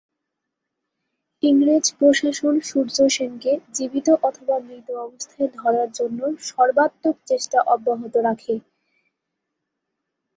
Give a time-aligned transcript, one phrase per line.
[1.43, 8.55] ইংরেজ প্রশাসন সূর্য সেনকে জীবিত অথবা মৃত অবস্থায় ধরার জন্য সর্বাত্মক চেষ্টা অব্যাহত রাখে।